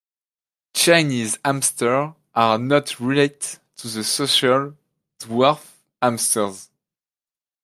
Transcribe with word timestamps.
Chinese 0.73 1.37
hamsters 1.45 2.15
are 2.33 2.57
not 2.57 2.99
related 2.99 3.59
to 3.75 3.87
the 3.87 4.03
social 4.03 4.75
"dwarf" 5.19 5.63
hamsters. 6.01 6.71